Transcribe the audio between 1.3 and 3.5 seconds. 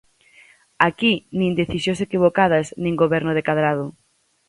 nin decisións equivocadas nin Goberno de